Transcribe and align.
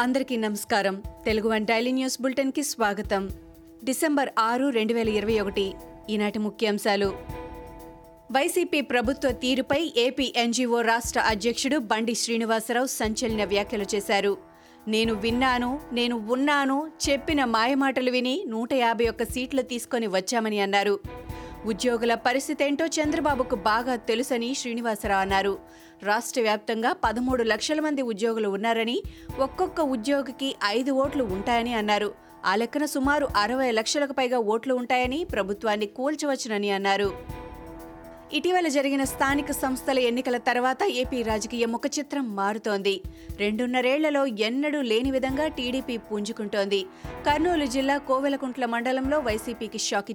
అందరికీ 0.00 0.36
నమస్కారం. 0.36 1.02
Telugu 1.24 1.48
one 1.48 1.66
daily 1.66 1.92
news 1.92 2.22
బులెటిన్కి 2.22 2.62
స్వాగతం. 2.62 3.30
డిసెంబర్ 3.84 4.28
ఆరు 4.38 4.68
రెండు 4.68 4.94
వేల 4.94 5.08
ఇరవై 5.08 5.40
ఒకటి. 5.40 5.72
ఈనాటి 6.10 6.38
ముఖ్యాంశాలు. 6.38 7.16
వైసీపీ 8.32 8.80
ప్రభుత్వ 8.80 9.32
తీరుపై 9.32 9.92
ఏపీ 9.96 10.32
ఎన్జీఓ 10.36 10.80
రాష్ట్ర 10.80 11.20
అధ్యక్షుడు 11.20 11.78
బండి 11.78 12.14
శ్రీనివాసరావు 12.14 12.86
సంచలన 12.86 13.44
వ్యాఖ్యలు 13.44 13.84
చేశారు. 13.94 14.36
నేను 14.88 15.14
విన్నాను 15.14 15.80
నేను 15.92 16.26
ఉన్నాను 16.30 16.90
చెప్పిన 17.10 17.44
మాయమాటలు 17.44 18.10
విని 18.10 18.44
నూట 18.48 18.72
యాభై 18.72 19.08
ఒక్క 19.08 19.22
సీట్లు 19.22 19.62
తీసుకొని 19.62 20.06
వచ్చామని 20.06 20.60
అన్నారు. 20.60 21.00
ఉద్యోగుల 21.66 22.14
పరిస్థితి 22.14 22.64
ఏంటో 22.64 22.86
చంద్రబాబుకు 22.86 23.56
బాగా 23.70 23.96
తెలుసని 23.96 24.54
శ్రీనివాసరావు 24.54 25.20
అన్నారు. 25.20 25.58
రాష్ట్ర 26.02 26.40
వ్యాప్తంగా 26.40 26.92
పదమూడు 27.04 27.42
లక్షల 27.42 27.80
మంది 27.80 28.02
ఉద్యోగులు 28.02 28.48
ఉన్నారని 28.48 29.02
ఒక్కొక్క 29.38 29.80
ఉద్యోగికి 29.80 30.56
ఐదు 30.64 30.92
ఓట్లు 30.92 31.24
ఉంటాయని 31.36 31.74
అన్నారు. 31.74 32.10
ఆ 32.44 32.54
లెక్కన 32.54 32.84
సుమారు 32.84 33.28
అరవై 33.36 33.70
లక్షలకు 33.70 34.12
పైగా 34.12 34.38
ఓట్లు 34.38 34.74
ఉంటాయని 34.74 35.24
ప్రభుత్వాన్ని 35.24 35.86
కూల్చవచ్చునని 35.86 36.70
అన్నారు. 36.70 37.10
ఇటీవల 38.36 38.68
జరిగిన 38.68 39.02
స్థానిక 39.04 39.50
సంస్థల 39.52 39.98
ఎన్నికల 39.98 40.36
తర్వాత 40.36 40.82
ఏపీ 41.02 41.22
రాజకీయ 41.22 41.66
ముఖ 41.66 41.82
చిత్రం 41.98 42.36
మారుతోంది. 42.36 42.94
రెండున్నరేళ్ళలో 43.38 44.26
ఎన్నడూ 44.26 44.80
లేని 44.92 45.10
విధంగా 45.10 45.48
టీడీపీ 45.48 45.96
పుంజుకుంటోంది. 45.96 46.80
కర్నూలు 47.26 47.66
జిల్లా 47.66 47.98
కోవెలకుంట్ల 48.10 48.66
మండలంలో 48.66 49.18
వైసీపీకి 49.18 49.78
షాక్ 49.78 50.12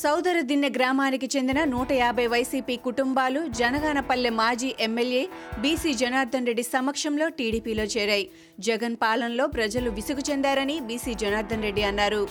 సౌదరదిన్నె 0.00 0.68
గ్రామానికి 0.76 1.26
చెందిన 1.34 1.60
నూట 1.72 1.90
యాభై 1.92 2.24
వైసీపీ 2.32 2.74
కుటుంబాలు 2.86 3.40
జనగానపల్లె 3.58 4.30
మాజీ 4.38 4.70
ఎమ్మెల్యే 4.86 5.20
బీసీ 5.62 5.92
జనార్దన్ 6.00 6.46
రెడ్డి 6.48 6.64
సమక్షంలో 6.74 7.26
టీడీపీలో 7.38 7.84
చేరాయి. 7.94 8.24
జగన్ 8.68 8.96
పాలనలో 9.02 9.44
ప్రజలు 9.56 9.90
విసుగు 9.90 10.22
చెందారని 10.30 10.76
బీసీ 10.88 11.14
జనార్దన్ 11.22 11.62
రెడ్డి 11.62 11.84
అన్నారు. 11.90 12.22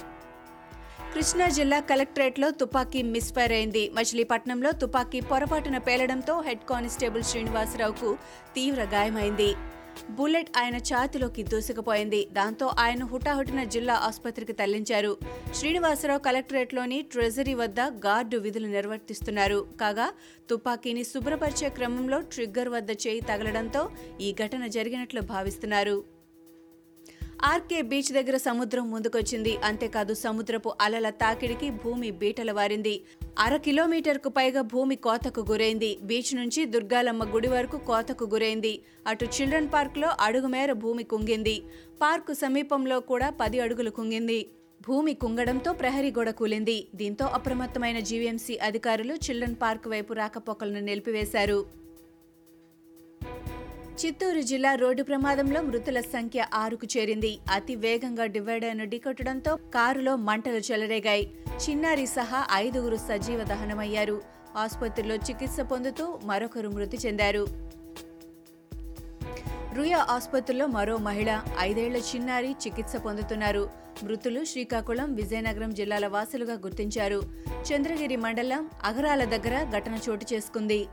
కృష్ణా 1.13 1.47
జిల్లా 1.57 1.79
కలెక్టరేట్లో 1.91 2.49
తుపాకీ 2.61 3.01
మిస్ఫైర్ 3.13 3.55
అయింది. 3.59 3.83
మచిలీపట్నంలో 3.97 4.71
తుపాకీ 4.83 5.21
పొరపాటున 5.31 5.77
పేలడంతో 5.87 6.35
హెడ్ 6.47 6.65
కానిస్టేబుల్ 6.71 7.23
శ్రీనివాసరావుకు 7.31 8.11
తీవ్ర 8.55 8.83
గాయమైంది. 8.95 9.51
బుల్లెట్ 10.09 10.49
ఆయన 10.57 10.77
ఛాతిలోకి 10.77 11.43
దూసుకుపోయింది. 11.43 12.27
దాంతో 12.31 12.71
ఆయన 12.79 13.03
హుటాహుటిన 13.03 13.63
జిల్లా 13.63 13.93
ఆసుపత్రికి 13.93 14.53
తరలించారు. 14.53 15.17
శ్రీనివాసరావు 15.55 16.19
కలెక్టరేట్లోని 16.19 17.01
ట్రెజరీ 17.01 17.53
వద్ద 17.53 17.79
గార్డు 17.79 18.37
విధులు 18.37 18.67
నిర్వర్తిస్తున్నారు. 18.67 19.67
కాగా 19.81 20.13
తుపాకీని 20.49 21.03
శుభ్రపరిచే 21.03 21.69
క్రమంలో 21.69 22.21
ట్రిగ్గర్ 22.21 22.69
వద్ద 22.69 22.91
చేయి 22.91 23.21
తగలడంతో 23.21 23.91
ఈ 24.21 24.35
ఘటన 24.45 24.67
జరిగినట్లు 24.67 25.21
భావిస్తున్నారు. 25.21 26.03
ఆర్కే 27.43 27.81
బీచ్ 27.81 28.13
దగ్గర 28.13 28.37
సముద్రం 28.37 28.91
ముందుకొచ్చింది. 28.91 29.57
అంతేకాదు 29.57 30.13
సముద్రపు 30.13 30.73
అలల 30.81 31.09
తాకిడికి 31.09 31.69
భూమి 31.69 32.11
బీటల 32.11 32.51
వారింది. 32.51 33.03
అర 33.39 33.57
కిలోమీటర్కు 33.57 34.29
పైగా 34.29 34.61
భూమి 34.61 34.95
కోతకు 34.95 35.41
గురైంది. 35.51 35.97
బీచ్ 36.03 36.35
నుంచి 36.35 36.65
దుర్గాలమ్మ 36.65 37.23
గుడి 37.35 37.47
వరకు 37.47 37.77
కోతకు 37.77 38.25
గురైంది. 38.25 38.81
అటు 39.07 39.25
చిల్డ్రన్ 39.25 39.69
పార్క్లో 39.73 40.09
అడుగు 40.19 40.47
మేర 40.47 40.71
భూమి 40.71 41.03
కుంగింది. 41.03 41.63
పార్కు 42.01 42.33
సమీపంలో 42.33 42.99
కూడా 42.99 43.29
పది 43.29 43.59
అడుగులు 43.59 43.89
కుంగింది. 43.89 44.47
భూమి 44.87 45.13
కుంగడంతో 45.13 45.73
ప్రహరీ 45.73 46.11
గోడ 46.11 46.29
కూలింది. 46.29 46.87
దీంతో 46.95 47.25
అప్రమత్తమైన 47.25 47.99
జీవీఎంసీ 47.99 48.57
అధికారులు 48.57 49.13
చిల్డ్రన్ 49.13 49.55
పార్క్ 49.61 49.87
వైపు 49.87 50.13
రాకపోకలను 50.13 50.79
నిలిపివేశారు. 50.79 51.82
చిత్తూరు 53.93 54.41
జిల్లా 54.41 54.75
రోడ్డు 54.75 55.03
ప్రమాదంలో 55.03 55.61
మృతుల 55.61 55.99
సంఖ్య 55.99 56.45
ఆరుకు 56.53 56.97
చేరింది. 56.97 57.39
అతి 57.51 57.75
వేగంగా 57.75 58.25
డివైడర్ను 58.25 58.85
ఢీకొట్టడంతో 58.85 59.55
కారులో 59.55 60.15
మంటలు 60.15 60.57
చెలరేగాయి. 60.57 61.37
చిన్నారి 61.69 62.05
సహా 62.05 62.47
ఐదుగురు 62.53 62.95
సజీవ 62.95 63.43
దహనమయ్యారు. 63.43 64.21
ఆసుపత్రిలో 64.57 65.15
చికిత్స 65.15 65.59
పొందుతూ 65.59 66.19
మరొకరు 66.23 66.69
మృతి 66.69 66.97
చెందారు. 67.05 67.47
రుయా 69.73 70.07
ఆసుపత్రిలో 70.09 70.67
మరో 70.67 70.97
మహిళ 70.97 71.41
ఐదేళ్ళ 71.59 71.97
చిన్నారి 71.97 72.51
చికిత్స 72.51 72.95
పొందుతున్నారు. 72.95 73.69
మృతులు 74.03 74.45
శ్రీకాకుళం 74.45 75.15
విజయనగరం 75.15 75.73
జిల్లాల 75.73 76.07
వాసులుగా 76.07 76.53
గుర్తించారు. 76.53 77.21
చంద్రగిరి 77.73 78.15
మండలం 78.15 78.69
అగరాల 78.83 79.23
దగ్గర 79.23 79.79
ఘటన 79.79 79.99
చోటు 80.09 80.25
చేసుకుంది. 80.33 80.85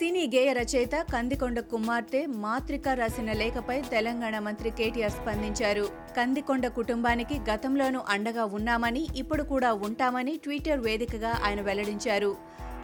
సినీ 0.00 0.26
గేయ 0.26 0.52
రచయిత 0.52 0.94
కందికొండ 1.12 1.60
కుమార్తె 1.60 2.26
మాతృక 2.26 2.88
రాసిన 2.88 3.32
లేఖపై 3.32 3.80
తెలంగాణ 3.80 4.38
మంత్రి 4.38 4.70
కేటీఆర్ 4.70 5.12
స్పందించారు. 5.12 5.88
కందికొండ 6.16 6.66
కుటుంబానికి 6.66 7.40
గతంలోనూ 7.50 8.00
అండగా 8.08 8.44
ఉన్నామని 8.44 9.08
ఇప్పుడు 9.16 9.42
కూడా 9.42 9.72
ఉంటామని 9.72 10.36
ట్విట్టర్ 10.36 10.80
వేదికగా 10.80 11.40
ఆయన 11.44 11.60
వెల్లడించారు. 11.60 12.36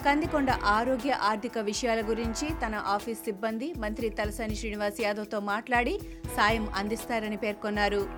కందికొండ 0.04 0.50
ఆరోగ్య 0.50 1.12
ఆర్థిక 1.12 1.59
విషయాల 1.59 2.00
గురించి 2.00 2.49
తన 2.66 2.75
ఆఫీస్ 2.75 3.25
సిబ్బంది 3.25 3.75
మంత్రి 3.78 4.09
తలసాని 4.09 4.56
శ్రీనివాస్ 4.56 5.00
యాదవ్తో 5.00 5.41
మాట్లాడి 5.41 6.00
సాయం 6.37 6.69
అందిస్తారని 6.75 7.37
పేర్కొన్నారు. 7.37 8.09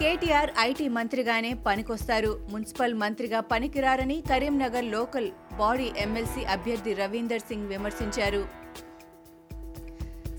కేటీఆర్ 0.00 0.50
ఐటీ 0.58 0.88
మంత్రిగానే 0.88 1.54
పనికొస్తారు. 1.54 2.46
మున్సిపల్ 2.50 2.94
మంత్రిగా 2.94 3.40
పనికిరారని 3.40 4.22
కరీంనగర్ 4.30 4.84
లోకల్ 4.84 5.30
బాడీ 5.58 5.92
ఎమ్మెల్సీ 5.98 6.44
అభ్యర్థి 6.44 6.94
రవీందర్ 6.94 7.40
సింగ్ 7.40 7.68
విమర్శించారు. 7.68 8.48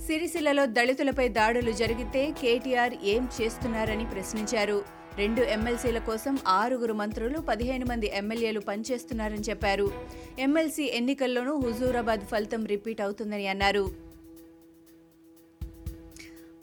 సిరిసిల్లలో 0.07 0.66
దళితులపై 0.66 1.28
దాడులు 1.28 1.72
జరిగితే 1.72 2.31
కేటీఆర్ 2.31 2.94
ఏం 3.03 3.29
చేస్తున్నారని 3.41 4.06
ప్రశ్నించారు. 4.06 4.85
రెండు 5.18 5.41
ఎమ్మెల్సీల 5.41 5.97
కోసం 5.97 6.40
ఆరుగురు 6.47 6.94
మంత్రులు 6.94 7.40
పదిహేను 7.40 7.85
మంది 7.85 8.12
ఎమ్మెల్యేలు 8.13 8.59
పనిచేస్తున్నారని 8.59 9.40
చెప్పారు. 9.40 9.91
ఎమ్మెల్సీ 10.40 10.84
ఎన్నికల్లోనూ 10.84 11.59
హుజూరాబాద్ 11.59 12.22
ఫలితం 12.22 12.66
రిపీట్ 12.66 13.01
అవుతుందని 13.01 13.47
అన్నారు. 13.47 14.12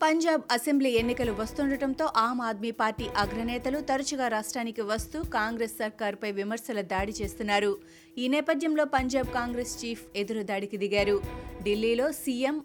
పంజాబ్ 0.03 0.43
అసెంబ్లీ 0.55 0.91
ఎన్నికలు 1.01 1.33
వస్తుండటంతో 1.41 2.05
ఆమ్ 2.23 2.39
ఆద్మీ 2.47 2.71
పార్టీ 2.81 3.07
అగ్రనేతలు 3.23 3.79
తరచుగా 3.91 4.27
రాష్ట్రానికి 4.35 4.83
వస్తూ 4.91 5.19
కాంగ్రెస్ 5.35 5.75
సర్కారుపై 5.81 6.31
విమర్శల 6.39 6.81
దాడి 6.93 7.13
చేస్తున్నారు. 7.19 7.73
ఈ 8.23 8.25
నేపథ్యంలో 8.35 8.85
పంజాబ్ 8.95 9.29
కాంగ్రెస్ 9.39 9.73
చీఫ్ 9.81 10.05
ఎదురు 10.23 10.43
దాడికి 10.51 10.77
దిగారు. 10.85 11.17
ఢిల్లీలో 11.67 12.07
CM 12.23 12.57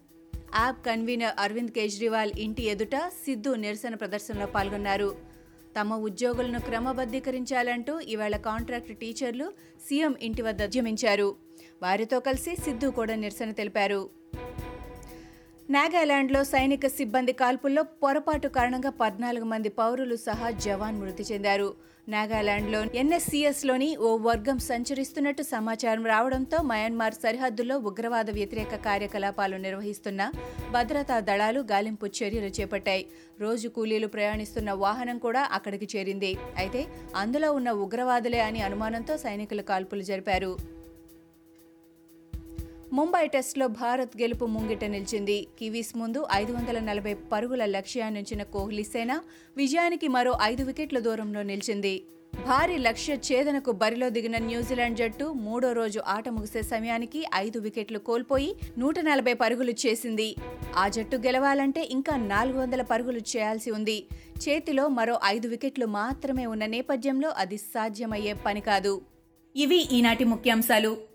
AAP 0.61 0.81
convener 0.87 1.35
Arvind 1.45 1.75
Kejriwal 1.77 2.33
ఇంటి 2.45 2.65
ఎదుట 2.73 2.95
సిద్ధు 3.25 3.53
నిరసన 3.65 3.95
ప్రదర్శనలో 4.03 4.47
పాల్గొన్నారు. 4.55 5.09
తమ 5.77 5.93
ఉద్యోగులను 6.09 6.59
క్రమబద్ధీకరించాలంటూ 6.69 7.95
ఇవాళ 8.13 8.35
కాంట్రాక్ట్ 8.49 8.93
టీచర్లు 9.01 9.47
సీఎం 9.87 10.15
ఇంటి 10.27 10.43
వద్ద 10.47 10.63
ఉద్యమించారు 10.69 11.29
వారితో 11.85 12.19
కలిసి 12.29 12.53
సిద్ధు 12.65 12.89
కూడా 12.99 13.15
నిరసన 13.23 13.51
తెలిపారు. 13.61 14.01
నాగాలాండ్లో 15.73 16.41
సైనిక 16.43 16.87
సిబ్బంది 16.95 17.33
కాల్పుల్లో 17.39 17.83
పొరపాటు 18.03 18.47
కారణంగా 18.57 18.89
పద్నాలుగు 18.99 19.45
మంది 19.51 19.69
పౌరులు 19.79 20.15
సహా 20.25 20.49
జవాన్ 20.65 20.99
మృతి 21.01 21.23
చెందారు. 21.29 21.69
నాగాలాండ్లో 22.13 22.79
ఎన్ఎస్సీఎస్లోని 23.01 23.87
ఓ 24.07 24.09
వర్గం 24.27 24.57
సంచరిస్తున్నట్టు 24.67 25.43
సమాచారం 25.53 26.03
రావడంతో 26.11 26.57
మయన్మార్ 26.71 27.17
సరిహద్దుల్లో 27.23 27.77
ఉగ్రవాద 27.91 28.29
వ్యతిరేక 28.37 28.75
కార్యకలాపాలు 28.87 29.57
నిర్వహిస్తున్న 29.65 30.29
భద్రతా 30.75 31.17
దళాలు 31.31 31.63
గాలింపు 31.73 32.09
చర్యలు 32.19 32.51
చేపట్టాయి. 32.59 33.03
రోజు 33.43 33.67
కూలీలు 33.77 34.09
ప్రయాణిస్తున్న 34.17 34.71
వాహనం 34.85 35.17
కూడా 35.25 35.43
అక్కడికి 35.59 35.89
చేరింది. 35.95 36.31
అయితే 36.61 36.83
అందులో 37.23 37.51
ఉన్న 37.59 37.71
ఉగ్రవాదులే 37.85 38.43
అని 38.49 38.61
అనుమానంతో 38.69 39.15
సైనికులు 39.25 39.65
కాల్పులు 39.73 40.05
జరిపారు. 40.13 40.53
ముంబై 42.95 43.27
టెస్ట్లో 43.27 43.67
భారత్ 43.67 44.21
గెలుపు 44.21 44.45
ముంగిట 44.45 44.83
నిలిచింది. 44.83 45.47
కివీస్ 45.59 45.97
ముందు 45.97 46.25
ఐదు 46.33 46.53
వందల 46.53 46.79
నలభై 46.79 47.13
పరుగుల 47.13 47.65
లక్ష్యాన్నించిన 47.65 48.43
కోహ్లీ 48.43 48.83
సేన 48.83 49.19
విజయానికి 49.57 50.07
మరో 50.07 50.37
ఐదు 50.41 50.63
వికెట్ల 50.63 50.99
దూరంలో 50.99 51.43
నిలిచింది. 51.43 52.03
భారీ 52.47 52.77
లక్ష్య 52.77 53.13
ఛేదనకు 53.13 53.71
బరిలో 53.71 54.09
దిగిన 54.09 54.37
న్యూజిలాండ్ 54.37 54.97
జట్టు 54.97 55.25
మూడో 55.33 55.71
రోజు 55.71 56.01
ఆట 56.07 56.29
ముగిసే 56.29 56.61
సమయానికి 56.61 57.25
ఐదు 57.35 57.59
వికెట్లు 57.59 57.99
కోల్పోయి 57.99 58.55
నూట 58.77 58.99
నలభై 58.99 59.33
పరుగులు 59.33 59.71
చేసింది. 59.71 60.35
ఆ 60.75 60.87
జట్టు 60.87 61.17
గెలవాలంటే 61.17 61.87
ఇంకా 61.91 62.17
నాలుగు 62.17 62.59
వందల 62.59 62.81
పరుగులు 62.81 63.19
చేయాల్సి 63.19 63.71
ఉంది. 63.71 64.05
చేతిలో 64.49 64.87
మరో 64.87 65.19
ఐదు 65.25 65.47
వికెట్లు 65.47 65.85
మాత్రమే 65.85 66.45
ఉన్న 66.45 66.65
నేపథ్యంలో 66.65 67.29
అది 67.29 67.57
సాధ్యమయ్యే 67.57 68.33
పని 68.33 68.61
కాదు. 68.61 69.01
ఇవి 69.55 69.87
ఈనాటి 69.91 70.23
ముఖ్యాంశాలు. 70.23 71.14